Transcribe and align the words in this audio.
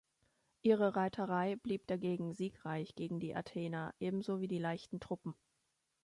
Ihre 0.63 0.95
Reiterei 0.95 1.57
blieb 1.57 1.85
dagegen 1.85 2.33
siegreich 2.33 2.95
gegen 2.95 3.19
die 3.19 3.35
Athener 3.35 3.93
ebenso 3.99 4.39
wie 4.41 4.47
die 4.47 4.57
leichten 4.57 4.99
Truppen. 4.99 5.35